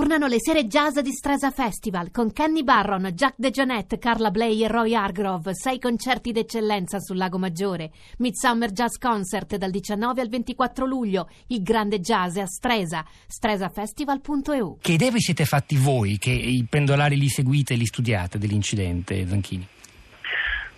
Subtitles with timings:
[0.00, 4.66] Tornano le sere jazz di Stresa Festival con Kenny Barron, Jack DeJohnette, Carla Bley e
[4.66, 5.54] Roy Hargrove.
[5.54, 7.90] Sei concerti d'eccellenza sul Lago Maggiore.
[8.16, 11.28] Midsummer Jazz Concert dal 19 al 24 luglio.
[11.48, 13.04] Il grande jazz a Stresa.
[13.26, 14.78] stresafestival.eu.
[14.80, 19.26] Che idee vi siete fatti voi che i pendolari li seguite e li studiate dell'incidente,
[19.26, 19.68] Zanchini?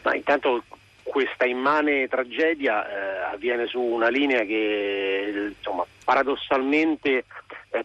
[0.03, 0.65] Ma intanto
[1.05, 7.25] questa immane tragedia eh, avviene su una linea che insomma, paradossalmente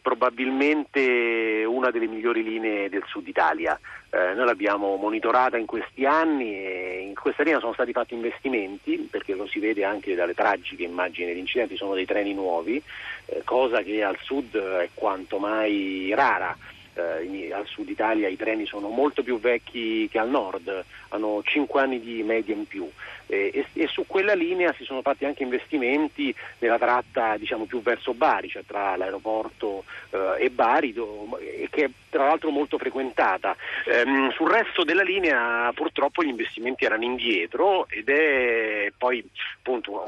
[0.02, 3.80] probabilmente una delle migliori linee del sud Italia.
[4.09, 9.08] Eh, noi l'abbiamo monitorata in questi anni e in questa linea sono stati fatti investimenti,
[9.09, 12.81] perché lo si vede anche dalle tragiche immagini degli incidenti, sono dei treni nuovi,
[13.25, 16.55] eh, cosa che al sud è quanto mai rara.
[16.98, 21.82] Eh, al sud Italia i treni sono molto più vecchi che al nord, hanno 5
[21.82, 22.90] anni di media in più
[23.28, 27.82] eh, e, e, su quella linea si sono fatti anche investimenti nella tratta diciamo, più
[27.82, 31.38] verso Bari, cioè tra l'aeroporto eh, e Bari, do,
[31.70, 33.56] che è tra l'altro molto frequentata.
[33.86, 39.23] Ehm, sul resto della linea purtroppo gli investimenti erano indietro ed è poi
[39.58, 40.04] appunto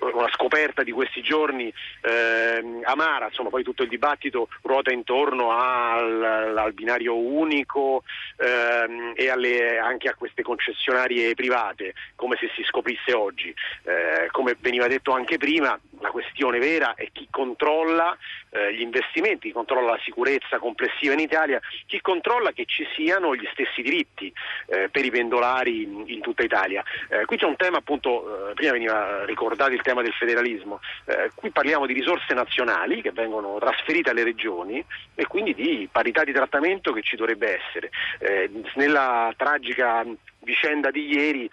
[0.00, 6.07] una scoperta di questi giorni ehm, amara, insomma poi tutto il dibattito ruota intorno al,
[6.08, 8.02] al binario unico
[8.36, 13.54] ehm, e alle, anche a queste concessionarie private, come se si scoprisse oggi.
[13.84, 18.16] Eh, come veniva detto anche prima, la questione vera è chi controlla
[18.50, 23.34] eh, gli investimenti, chi controlla la sicurezza complessiva in Italia, chi controlla che ci siano
[23.34, 24.32] gli stessi diritti
[24.66, 26.82] eh, per i pendolari in, in tutta Italia.
[27.08, 31.30] Eh, qui c'è un tema appunto, eh, prima veniva ricordato il tema del federalismo, eh,
[31.34, 36.32] qui parliamo di risorse nazionali che vengono trasferite alle regioni e quindi di parità di
[36.32, 37.90] trattamento che ci dovrebbe essere.
[38.18, 40.04] Eh, nella tragica
[40.40, 41.50] vicenda di ieri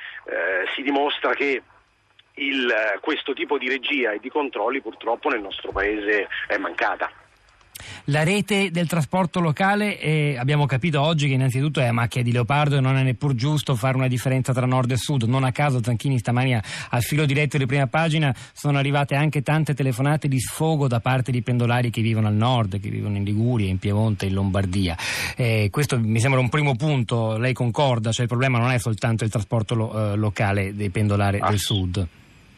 [0.74, 1.62] si dimostra che
[2.36, 7.10] il, questo tipo di regia e di controlli purtroppo nel nostro Paese è mancata.
[8.06, 12.32] La rete del trasporto locale eh, abbiamo capito oggi che innanzitutto è a macchia di
[12.32, 15.24] leopardo e non è neppur giusto fare una differenza tra nord e sud.
[15.24, 19.74] Non a caso Zanchini stamani al filo diretto di prima pagina sono arrivate anche tante
[19.74, 23.70] telefonate di sfogo da parte di pendolari che vivono al nord, che vivono in Liguria,
[23.70, 24.96] in Piemonte, in Lombardia.
[25.36, 29.24] Eh, questo mi sembra un primo punto, lei concorda, cioè il problema non è soltanto
[29.24, 31.50] il trasporto lo, eh, locale dei pendolari ah.
[31.50, 32.08] del sud.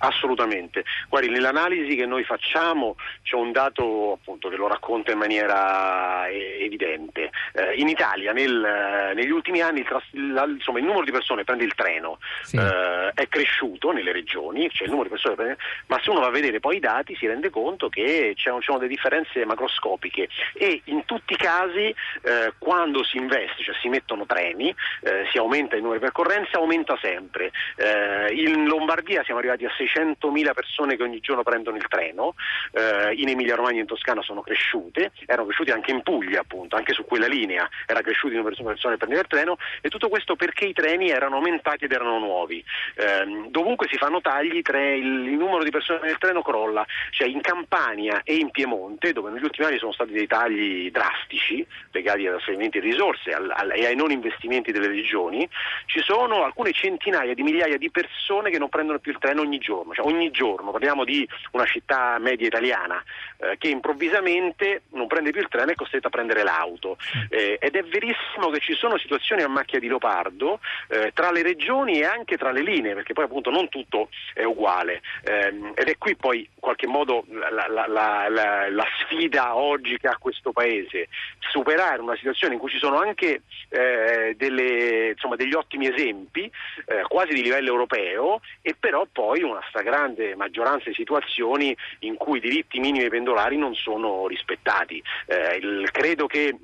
[0.07, 0.85] Assolutamente.
[1.09, 7.29] Guardi, nell'analisi che noi facciamo c'è un dato appunto, che lo racconta in maniera evidente.
[7.53, 11.45] Eh, in Italia nel, negli ultimi anni il, la, insomma, il, numero di persone che
[11.45, 12.55] prende il treno sì.
[12.55, 15.57] eh, è cresciuto nelle regioni, cioè il numero di persone prende,
[15.87, 18.79] ma se uno va a vedere poi i dati si rende conto che c'erano, c'erano
[18.79, 24.25] delle differenze macroscopiche e in tutti i casi eh, quando si investe, cioè si mettono
[24.25, 27.51] treni, eh, si aumenta il numero di percorrenze, aumenta sempre.
[27.75, 32.35] Eh, in Lombardia siamo arrivati a 6 600.000 persone che ogni giorno prendono il treno,
[32.71, 36.75] eh, in Emilia Romagna e in Toscana sono cresciute, erano cresciute anche in Puglia appunto,
[36.75, 37.67] anche su quella linea.
[37.85, 39.57] Era cresciuto il numero di persone che prendevano il treno.
[39.81, 42.63] E tutto questo perché i treni erano aumentati ed erano nuovi.
[42.95, 47.27] Eh, dovunque si fanno tagli, tre, il, il, numero di persone nel treno crolla, cioè
[47.27, 52.27] in Campania e in Piemonte, dove negli ultimi anni sono stati dei tagli drastici legati
[52.27, 55.47] a trasferimenti di risorse al, al, e ai non investimenti delle regioni,
[55.85, 59.57] ci sono alcune centinaia di migliaia di persone che non prendono più il treno ogni
[59.57, 63.03] giorno giorno, cioè ogni giorno, parliamo di una città media italiana
[63.37, 66.97] eh, che improvvisamente non prende più il treno e è costretta a prendere l'auto.
[67.29, 71.43] Eh, ed è verissimo che ci sono situazioni a macchia di leopardo eh, tra le
[71.43, 75.01] regioni e anche tra le linee perché poi appunto non tutto è uguale.
[75.23, 80.07] Ehm, ed è qui poi in qualche modo la, la, la, la, sfida oggi che
[80.07, 81.07] ha questo paese,
[81.39, 86.49] superare una situazione in cui ci sono anche eh, delle, insomma, degli ottimi esempi
[86.85, 92.37] eh, quasi di livello europeo e però poi una stragrande maggioranza di situazioni in cui
[92.37, 95.01] i diritti minimi pendolari non sono rispettati.
[95.25, 96.57] Eh, il, credo che eh,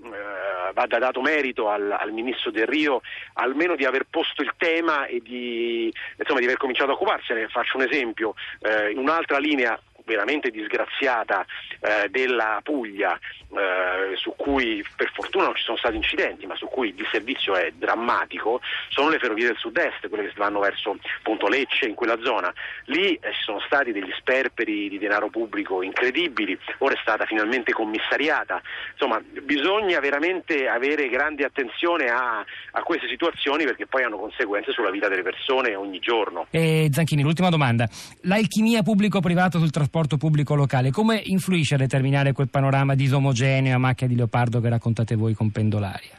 [0.73, 3.01] vada dato merito al, al, Ministro Del Rio
[3.33, 7.47] almeno di aver posto il tema e di, insomma, di aver cominciato a occuparsene.
[7.47, 11.45] Faccio un esempio, eh, in un'altra linea veramente disgraziata
[11.79, 16.67] eh, della Puglia, eh, su cui per fortuna non ci sono stati incidenti, ma su
[16.67, 21.47] cui il disservizio è drammatico, sono le ferrovie del sud-est, quelle che vanno verso appunto,
[21.47, 22.53] Lecce, in quella zona.
[22.85, 27.71] Lì eh, ci sono stati degli sperperi di denaro pubblico incredibili, ora è stata finalmente
[27.71, 28.61] commissariata.
[28.91, 34.91] Insomma, bisogna veramente avere grande attenzione a, a queste situazioni perché poi hanno conseguenze sulla
[34.91, 36.47] vita delle persone ogni giorno.
[36.49, 37.87] E Zanchini, l'ultima domanda.
[38.21, 43.77] L'alchimia pubblico-privato sul trasporto trasporto pubblico locale, come influisce a determinare quel panorama disomogeneo a
[43.77, 46.17] macchia di leopardo che raccontate voi con Pendolaria?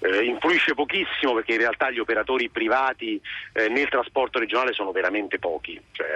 [0.00, 3.20] eh, influisce pochissimo perché in realtà gli operatori privati
[3.52, 6.08] eh, nel trasporto regionale sono veramente pochi, cioè,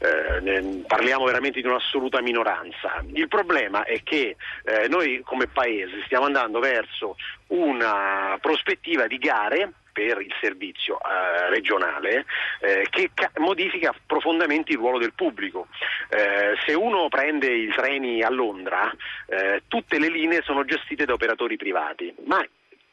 [0.00, 3.04] eh, ne, parliamo veramente di un'assoluta minoranza.
[3.12, 4.34] Il problema è che
[4.88, 7.14] noi come Paese stiamo andando verso
[7.48, 12.24] una prospettiva di gare per il servizio eh, regionale
[12.60, 15.68] eh, che ca- modifica profondamente il ruolo del pubblico.
[16.08, 18.92] Eh, se uno prende i treni a Londra,
[19.26, 22.44] eh, tutte le linee sono gestite da operatori privati, ma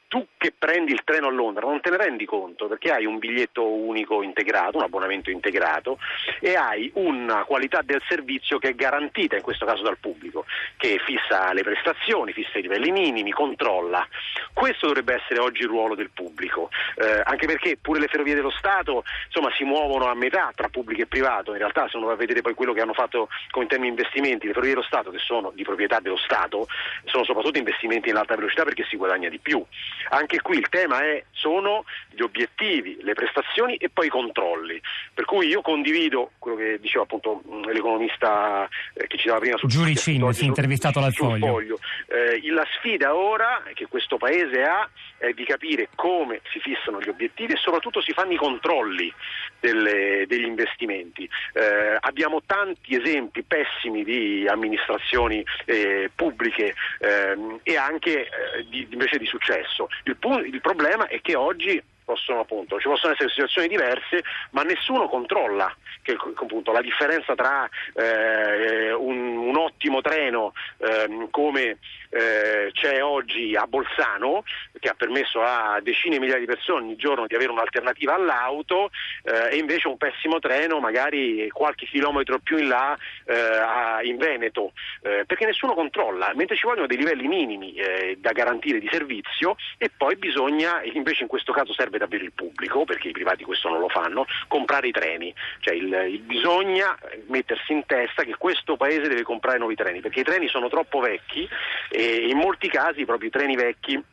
[0.08, 3.20] tu che prendi il treno a Londra non te ne rendi conto perché hai un
[3.20, 6.00] biglietto unico integrato, un abbonamento integrato
[6.40, 10.46] e hai una qualità del servizio che è garantita in questo caso dal pubblico,
[10.78, 14.08] che fissa le prestazioni, fissa i livelli minimi, controlla.
[14.54, 18.52] Questo dovrebbe essere oggi il ruolo del pubblico, eh, anche perché pure le ferrovie dello
[18.52, 22.14] Stato insomma, si muovono a metà tra pubblico e privato, in realtà se uno va
[22.14, 25.12] a vedere poi quello che hanno fatto con termini di investimenti, le ferrovie dello Stato
[25.12, 26.68] che sono di proprietà dello Stato,
[27.06, 29.64] sono soprattutto investimenti in alta velocità perché si guadagna di più.
[30.10, 34.80] Anche qui il tema è, sono gli obiettivi, le prestazioni e poi i controlli.
[35.14, 39.70] Per cui io condivido quello che diceva appunto l'economista eh, che ci dava prima sul
[39.70, 41.48] Giuricin, si è intervistato dal foglio.
[41.48, 41.80] foglio.
[42.08, 47.10] Eh, la sfida ora che questo Paese ha è di capire come si fissano gli
[47.10, 49.12] obiettivi e soprattutto si fanno i controlli
[49.60, 51.28] delle, degli investimenti.
[51.54, 58.30] Eh, abbiamo tanti esempi pessimi di amministrazioni eh, pubbliche ehm, e anche eh,
[58.70, 59.88] di, invece di successo.
[60.04, 60.18] Il,
[60.52, 65.76] il problema è che oggi possono, appunto, ci possono essere situazioni diverse, ma nessuno controlla
[66.02, 69.58] che, appunto, la differenza tra eh, un, un,
[69.88, 71.78] ottimo treno eh, come
[72.10, 74.44] eh, c'è oggi a Bolzano,
[74.80, 78.92] che ha permesso a decine di migliaia di persone ogni giorno di avere un'alternativa all'auto,
[79.24, 84.74] eh, e invece un pessimo treno magari qualche chilometro più in là eh, in Veneto,
[85.02, 87.76] eh, perché nessuno controlla, mentre ci vogliono dei livelli minimi
[88.18, 92.86] da garantire di servizio e poi bisogna, invece in questo caso serve davvero il pubblico,
[92.86, 95.34] perché i privati questo non lo fanno, comprare i treni.
[95.60, 96.98] Cioè il, il bisogna
[97.28, 101.00] mettersi in testa che questo paese deve comprare nuovi treni, perché i treni sono troppo
[101.00, 101.48] vecchi
[101.90, 104.04] e in molti casi proprio i treni vecchi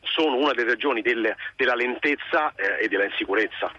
[0.00, 3.70] sono una delle ragioni del, della lentezza eh, e della insicurezza.